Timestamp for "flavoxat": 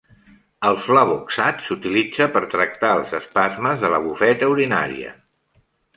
0.85-1.61